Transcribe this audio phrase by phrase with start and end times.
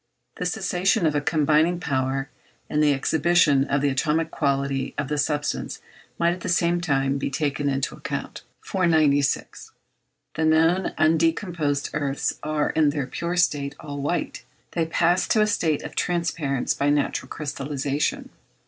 [0.37, 2.31] The cessation of a combining power,
[2.71, 5.79] and the exhibition of the atomic quality of the substance
[6.17, 8.41] might at the same time be taken into the account.
[8.61, 9.69] 496.
[10.33, 14.43] The known undecomposed earths are, in their pure state, all white.
[14.71, 18.31] They pass to a state of transparence by natural crystallization.